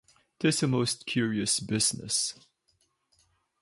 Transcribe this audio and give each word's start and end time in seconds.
'Tis 0.39 0.63
a 0.63 0.67
most 0.67 1.05
curious 1.05 1.59
business. 1.59 2.33